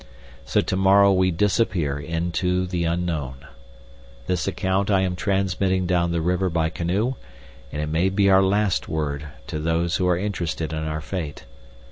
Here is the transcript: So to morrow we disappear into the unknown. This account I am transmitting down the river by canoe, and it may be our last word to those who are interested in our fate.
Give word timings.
So 0.45 0.61
to 0.61 0.75
morrow 0.75 1.13
we 1.13 1.29
disappear 1.29 1.99
into 1.99 2.65
the 2.65 2.85
unknown. 2.85 3.45
This 4.25 4.47
account 4.47 4.89
I 4.89 5.01
am 5.01 5.15
transmitting 5.15 5.85
down 5.85 6.11
the 6.11 6.21
river 6.21 6.49
by 6.49 6.71
canoe, 6.71 7.13
and 7.71 7.83
it 7.83 7.87
may 7.87 8.09
be 8.09 8.27
our 8.27 8.41
last 8.41 8.89
word 8.89 9.27
to 9.45 9.59
those 9.59 9.97
who 9.97 10.07
are 10.07 10.17
interested 10.17 10.73
in 10.73 10.79
our 10.79 11.01
fate. 11.01 11.45